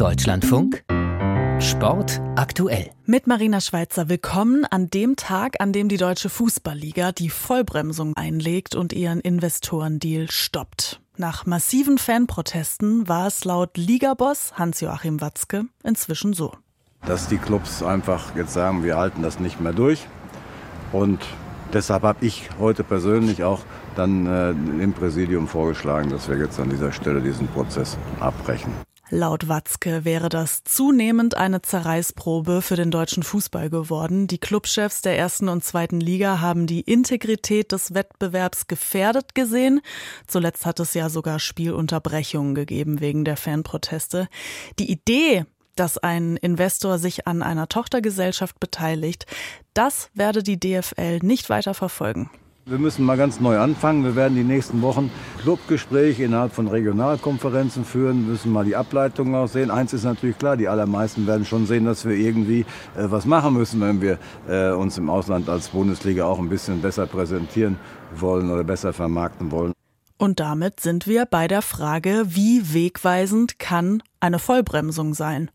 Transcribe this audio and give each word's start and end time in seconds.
Deutschlandfunk 0.00 0.82
Sport 1.58 2.22
aktuell. 2.34 2.88
Mit 3.04 3.26
Marina 3.26 3.60
Schweizer 3.60 4.08
willkommen 4.08 4.64
an 4.64 4.88
dem 4.88 5.16
Tag, 5.16 5.60
an 5.60 5.74
dem 5.74 5.90
die 5.90 5.98
Deutsche 5.98 6.30
Fußballliga 6.30 7.12
die 7.12 7.28
Vollbremsung 7.28 8.16
einlegt 8.16 8.74
und 8.74 8.94
ihren 8.94 9.20
Investorendeal 9.20 10.30
stoppt. 10.30 11.02
Nach 11.18 11.44
massiven 11.44 11.98
Fanprotesten 11.98 13.08
war 13.08 13.26
es 13.26 13.44
laut 13.44 13.76
Ligaboss 13.76 14.54
Hans-Joachim 14.54 15.20
Watzke 15.20 15.66
inzwischen 15.84 16.32
so. 16.32 16.54
Dass 17.04 17.28
die 17.28 17.36
Clubs 17.36 17.82
einfach 17.82 18.34
jetzt 18.36 18.54
sagen, 18.54 18.82
wir 18.82 18.96
halten 18.96 19.20
das 19.20 19.38
nicht 19.38 19.60
mehr 19.60 19.74
durch. 19.74 20.06
Und 20.92 21.20
deshalb 21.74 22.04
habe 22.04 22.24
ich 22.24 22.48
heute 22.58 22.84
persönlich 22.84 23.44
auch 23.44 23.60
dann 23.96 24.24
äh, 24.24 24.52
im 24.52 24.94
Präsidium 24.94 25.46
vorgeschlagen, 25.46 26.08
dass 26.08 26.26
wir 26.26 26.38
jetzt 26.38 26.58
an 26.58 26.70
dieser 26.70 26.90
Stelle 26.90 27.20
diesen 27.20 27.48
Prozess 27.48 27.98
abbrechen. 28.18 28.72
Laut 29.12 29.48
Watzke 29.48 30.04
wäre 30.04 30.28
das 30.28 30.62
zunehmend 30.62 31.36
eine 31.36 31.62
Zerreißprobe 31.62 32.62
für 32.62 32.76
den 32.76 32.92
deutschen 32.92 33.24
Fußball 33.24 33.68
geworden. 33.68 34.28
Die 34.28 34.38
Clubchefs 34.38 35.02
der 35.02 35.18
ersten 35.18 35.48
und 35.48 35.64
zweiten 35.64 35.98
Liga 35.98 36.40
haben 36.40 36.68
die 36.68 36.82
Integrität 36.82 37.72
des 37.72 37.92
Wettbewerbs 37.92 38.68
gefährdet 38.68 39.34
gesehen. 39.34 39.80
Zuletzt 40.28 40.64
hat 40.64 40.78
es 40.78 40.94
ja 40.94 41.08
sogar 41.08 41.40
Spielunterbrechungen 41.40 42.54
gegeben 42.54 43.00
wegen 43.00 43.24
der 43.24 43.36
Fanproteste. 43.36 44.28
Die 44.78 44.92
Idee, 44.92 45.44
dass 45.74 45.98
ein 45.98 46.36
Investor 46.36 46.98
sich 46.98 47.26
an 47.26 47.42
einer 47.42 47.68
Tochtergesellschaft 47.68 48.60
beteiligt, 48.60 49.26
das 49.74 50.08
werde 50.14 50.44
die 50.44 50.60
DFL 50.60 51.18
nicht 51.22 51.50
weiter 51.50 51.74
verfolgen. 51.74 52.30
Wir 52.66 52.78
müssen 52.78 53.04
mal 53.04 53.16
ganz 53.16 53.40
neu 53.40 53.58
anfangen. 53.58 54.04
Wir 54.04 54.14
werden 54.14 54.36
die 54.36 54.44
nächsten 54.44 54.82
Wochen 54.82 55.10
Clubgespräche 55.42 56.24
innerhalb 56.24 56.52
von 56.52 56.68
Regionalkonferenzen 56.68 57.84
führen, 57.84 58.28
müssen 58.28 58.52
mal 58.52 58.64
die 58.64 58.76
Ableitungen 58.76 59.34
auch 59.34 59.48
sehen. 59.48 59.70
Eins 59.70 59.92
ist 59.92 60.04
natürlich 60.04 60.38
klar, 60.38 60.56
die 60.56 60.68
allermeisten 60.68 61.26
werden 61.26 61.46
schon 61.46 61.66
sehen, 61.66 61.86
dass 61.86 62.04
wir 62.04 62.14
irgendwie 62.14 62.60
äh, 62.60 62.64
was 63.04 63.24
machen 63.24 63.54
müssen, 63.54 63.80
wenn 63.80 64.00
wir 64.00 64.18
äh, 64.46 64.70
uns 64.72 64.98
im 64.98 65.08
Ausland 65.08 65.48
als 65.48 65.70
Bundesliga 65.70 66.26
auch 66.26 66.38
ein 66.38 66.48
bisschen 66.48 66.82
besser 66.82 67.06
präsentieren 67.06 67.78
wollen 68.14 68.50
oder 68.50 68.62
besser 68.62 68.92
vermarkten 68.92 69.50
wollen. 69.50 69.72
Und 70.18 70.38
damit 70.38 70.80
sind 70.80 71.06
wir 71.06 71.24
bei 71.24 71.48
der 71.48 71.62
Frage, 71.62 72.24
wie 72.26 72.74
wegweisend 72.74 73.58
kann 73.58 74.02
eine 74.20 74.38
Vollbremsung 74.38 75.14
sein? 75.14 75.50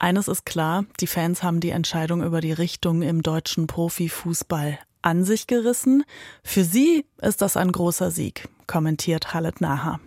Eines 0.00 0.26
ist 0.26 0.44
klar, 0.44 0.84
die 0.98 1.06
Fans 1.06 1.44
haben 1.44 1.60
die 1.60 1.70
Entscheidung 1.70 2.24
über 2.24 2.40
die 2.40 2.52
Richtung 2.52 3.02
im 3.02 3.22
deutschen 3.22 3.68
Profifußball 3.68 4.80
an 5.02 5.24
sich 5.24 5.46
gerissen. 5.46 6.04
Für 6.42 6.64
sie 6.64 7.04
ist 7.20 7.42
das 7.42 7.56
ein 7.56 7.72
großer 7.72 8.10
Sieg, 8.10 8.48
kommentiert 8.66 9.34
Halit 9.34 9.60
Naha. 9.60 10.00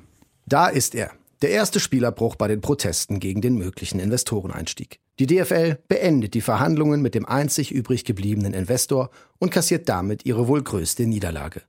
Da 0.45 0.67
ist 0.67 0.95
er. 0.95 1.11
Der 1.41 1.51
erste 1.51 1.79
Spielerbruch 1.79 2.35
bei 2.35 2.47
den 2.47 2.61
Protesten 2.61 3.19
gegen 3.19 3.41
den 3.41 3.55
möglichen 3.55 3.99
Investoreneinstieg. 3.99 4.99
Die 5.19 5.27
DFL 5.27 5.77
beendet 5.87 6.33
die 6.33 6.41
Verhandlungen 6.41 7.01
mit 7.01 7.15
dem 7.15 7.25
einzig 7.25 7.71
übrig 7.71 8.05
gebliebenen 8.05 8.53
Investor 8.53 9.09
und 9.39 9.51
kassiert 9.51 9.89
damit 9.89 10.25
ihre 10.25 10.47
wohl 10.47 10.63
größte 10.63 11.05
Niederlage. 11.05 11.61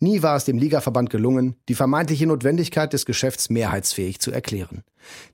Nie 0.00 0.22
war 0.22 0.36
es 0.36 0.44
dem 0.44 0.58
Ligaverband 0.58 1.10
gelungen, 1.10 1.56
die 1.68 1.74
vermeintliche 1.74 2.26
Notwendigkeit 2.26 2.92
des 2.92 3.04
Geschäfts 3.04 3.50
mehrheitsfähig 3.50 4.20
zu 4.20 4.30
erklären. 4.30 4.84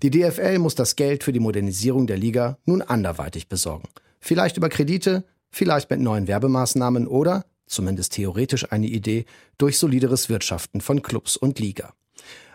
Die 0.02 0.10
DFL 0.10 0.58
muss 0.58 0.74
das 0.74 0.96
Geld 0.96 1.22
für 1.22 1.32
die 1.32 1.40
Modernisierung 1.40 2.06
der 2.06 2.16
Liga 2.16 2.58
nun 2.64 2.82
anderweitig 2.82 3.48
besorgen. 3.48 3.88
Vielleicht 4.20 4.56
über 4.56 4.70
Kredite, 4.70 5.24
vielleicht 5.54 5.90
mit 5.90 6.00
neuen 6.00 6.28
Werbemaßnahmen 6.28 7.06
oder, 7.06 7.44
zumindest 7.66 8.12
theoretisch 8.12 8.70
eine 8.72 8.86
Idee, 8.86 9.24
durch 9.58 9.78
solideres 9.78 10.28
Wirtschaften 10.28 10.80
von 10.80 11.02
Clubs 11.02 11.36
und 11.36 11.58
Liga. 11.58 11.94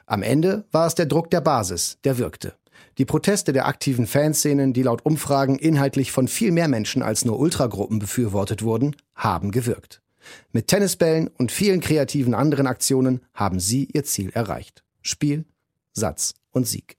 Am 0.05 0.23
Ende 0.23 0.65
war 0.71 0.87
es 0.87 0.95
der 0.95 1.05
Druck 1.05 1.29
der 1.29 1.41
Basis, 1.41 1.97
der 2.03 2.17
wirkte. 2.17 2.55
Die 2.97 3.05
Proteste 3.05 3.53
der 3.53 3.67
aktiven 3.67 4.07
Fanszenen, 4.07 4.73
die 4.73 4.83
laut 4.83 5.05
Umfragen 5.05 5.57
inhaltlich 5.57 6.11
von 6.11 6.27
viel 6.27 6.51
mehr 6.51 6.67
Menschen 6.67 7.01
als 7.01 7.23
nur 7.23 7.39
Ultragruppen 7.39 7.99
befürwortet 7.99 8.61
wurden, 8.63 8.95
haben 9.15 9.51
gewirkt. 9.51 10.01
Mit 10.51 10.67
Tennisbällen 10.67 11.29
und 11.37 11.51
vielen 11.51 11.79
kreativen 11.79 12.33
anderen 12.33 12.67
Aktionen 12.67 13.21
haben 13.33 13.59
sie 13.59 13.87
ihr 13.93 14.03
Ziel 14.03 14.31
erreicht. 14.31 14.83
Spiel, 15.01 15.45
Satz 15.93 16.33
und 16.51 16.67
Sieg. 16.67 16.97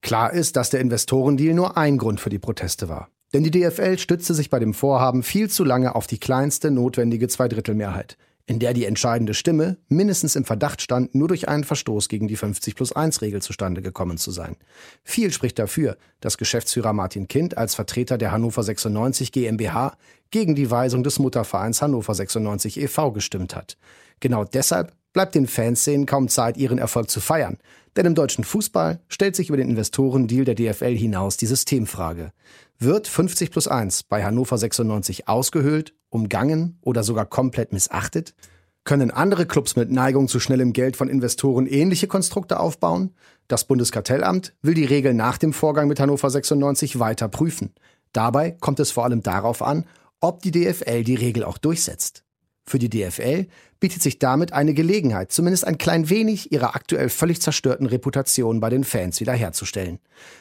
Klar 0.00 0.32
ist, 0.32 0.56
dass 0.56 0.70
der 0.70 0.80
Investorendeal 0.80 1.54
nur 1.54 1.76
ein 1.76 1.96
Grund 1.96 2.20
für 2.20 2.30
die 2.30 2.38
Proteste 2.38 2.88
war. 2.88 3.08
Denn 3.34 3.42
die 3.42 3.50
DFL 3.50 3.98
stützte 3.98 4.32
sich 4.32 4.48
bei 4.48 4.60
dem 4.60 4.72
Vorhaben 4.72 5.24
viel 5.24 5.50
zu 5.50 5.64
lange 5.64 5.96
auf 5.96 6.06
die 6.06 6.18
kleinste 6.18 6.70
notwendige 6.70 7.26
Zweidrittelmehrheit, 7.26 8.16
in 8.46 8.60
der 8.60 8.74
die 8.74 8.84
entscheidende 8.84 9.34
Stimme 9.34 9.76
mindestens 9.88 10.36
im 10.36 10.44
Verdacht 10.44 10.80
stand, 10.80 11.16
nur 11.16 11.26
durch 11.26 11.48
einen 11.48 11.64
Verstoß 11.64 12.08
gegen 12.08 12.28
die 12.28 12.36
50 12.36 12.76
plus 12.76 12.92
1 12.92 13.22
Regel 13.22 13.42
zustande 13.42 13.82
gekommen 13.82 14.18
zu 14.18 14.30
sein. 14.30 14.54
Viel 15.02 15.32
spricht 15.32 15.58
dafür, 15.58 15.96
dass 16.20 16.38
Geschäftsführer 16.38 16.92
Martin 16.92 17.26
Kind 17.26 17.58
als 17.58 17.74
Vertreter 17.74 18.18
der 18.18 18.30
Hannover 18.30 18.62
96 18.62 19.32
GmbH 19.32 19.96
gegen 20.30 20.54
die 20.54 20.70
Weisung 20.70 21.02
des 21.02 21.18
Muttervereins 21.18 21.82
Hannover 21.82 22.14
96 22.14 22.80
e.V. 22.80 23.10
gestimmt 23.10 23.56
hat. 23.56 23.76
Genau 24.20 24.44
deshalb 24.44 24.92
bleibt 25.14 25.34
den 25.34 25.46
Fanszenen 25.46 26.04
kaum 26.04 26.28
Zeit, 26.28 26.58
ihren 26.58 26.76
Erfolg 26.76 27.08
zu 27.08 27.20
feiern. 27.20 27.56
Denn 27.96 28.04
im 28.04 28.14
deutschen 28.14 28.44
Fußball 28.44 29.00
stellt 29.08 29.36
sich 29.36 29.48
über 29.48 29.56
den 29.56 29.70
Investorendeal 29.70 30.44
der 30.44 30.56
DFL 30.56 30.96
hinaus 30.96 31.38
die 31.38 31.46
Systemfrage. 31.46 32.32
Wird 32.78 33.06
50 33.06 33.50
plus 33.50 33.68
1 33.68 34.02
bei 34.02 34.24
Hannover 34.24 34.58
96 34.58 35.28
ausgehöhlt, 35.28 35.94
umgangen 36.10 36.78
oder 36.82 37.02
sogar 37.02 37.24
komplett 37.24 37.72
missachtet? 37.72 38.34
Können 38.82 39.10
andere 39.10 39.46
Clubs 39.46 39.76
mit 39.76 39.90
Neigung 39.90 40.28
zu 40.28 40.40
schnellem 40.40 40.74
Geld 40.74 40.96
von 40.96 41.08
Investoren 41.08 41.66
ähnliche 41.66 42.08
Konstrukte 42.08 42.60
aufbauen? 42.60 43.14
Das 43.48 43.64
Bundeskartellamt 43.64 44.54
will 44.60 44.74
die 44.74 44.84
Regeln 44.84 45.16
nach 45.16 45.38
dem 45.38 45.52
Vorgang 45.52 45.88
mit 45.88 46.00
Hannover 46.00 46.28
96 46.28 46.98
weiter 46.98 47.28
prüfen. 47.28 47.72
Dabei 48.12 48.50
kommt 48.50 48.80
es 48.80 48.90
vor 48.90 49.04
allem 49.04 49.22
darauf 49.22 49.62
an, 49.62 49.86
ob 50.20 50.42
die 50.42 50.50
DFL 50.50 51.04
die 51.04 51.14
Regel 51.14 51.44
auch 51.44 51.58
durchsetzt. 51.58 52.23
Für 52.66 52.78
die 52.78 52.88
DFL 52.88 53.46
bietet 53.78 54.02
sich 54.02 54.18
damit 54.18 54.54
eine 54.54 54.72
Gelegenheit, 54.72 55.30
zumindest 55.30 55.66
ein 55.66 55.76
klein 55.76 56.08
wenig 56.08 56.50
ihrer 56.52 56.74
aktuell 56.74 57.10
völlig 57.10 57.42
zerstörten 57.42 57.86
Reputation 57.86 58.60
bei 58.60 58.70
den 58.70 58.84
Fans 58.84 59.20
wiederherzustellen. 59.20 59.98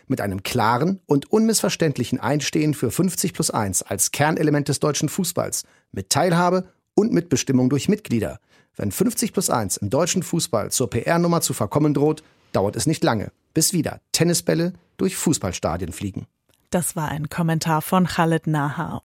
Mit 0.07 0.21
einem 0.21 0.43
klaren 0.43 1.01
und 1.05 1.31
unmissverständlichen 1.31 2.21
Einstehen 2.21 2.73
für 2.73 2.91
50 2.91 3.33
plus 3.33 3.51
1 3.51 3.81
als 3.81 4.11
Kernelement 4.11 4.69
des 4.69 4.79
deutschen 4.79 5.09
Fußballs, 5.09 5.63
mit 5.91 6.09
Teilhabe 6.09 6.69
und 6.95 7.11
Mitbestimmung 7.11 7.69
durch 7.69 7.89
Mitglieder. 7.89 8.39
Wenn 8.75 8.91
50 8.91 9.33
plus 9.33 9.49
1 9.49 9.77
im 9.77 9.89
deutschen 9.89 10.23
Fußball 10.23 10.71
zur 10.71 10.89
PR-Nummer 10.89 11.41
zu 11.41 11.53
verkommen 11.53 11.93
droht, 11.93 12.23
dauert 12.53 12.77
es 12.77 12.87
nicht 12.87 13.03
lange, 13.03 13.31
bis 13.53 13.73
wieder 13.73 13.99
Tennisbälle 14.13 14.73
durch 14.95 15.17
Fußballstadien 15.17 15.91
fliegen. 15.91 16.27
Das 16.69 16.95
war 16.95 17.09
ein 17.09 17.29
Kommentar 17.29 17.81
von 17.81 18.07
Khaled 18.07 18.47
Nahar. 18.47 19.03